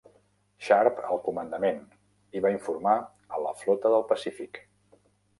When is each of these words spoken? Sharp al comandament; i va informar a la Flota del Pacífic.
Sharp 0.67 1.01
al 1.15 1.19
comandament; 1.25 1.83
i 2.39 2.41
va 2.45 2.51
informar 2.53 2.93
a 3.37 3.41
la 3.43 3.51
Flota 3.59 3.91
del 3.97 4.07
Pacífic. 4.13 4.59